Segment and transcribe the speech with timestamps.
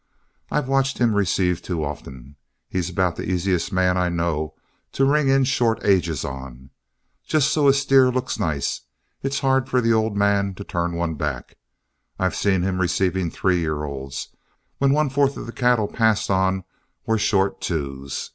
[0.49, 2.35] I've watched him receive too often;
[2.67, 4.55] he's about the easiest man I know
[4.93, 6.71] to ring in short ages on.
[7.27, 8.81] Just so a steer looks nice,
[9.21, 11.55] it's hard for the old man to turn one back.
[12.17, 14.29] I've seen him receiving three year olds,
[14.79, 16.63] when one fourth of the cattle passed on
[17.05, 18.27] were short twos.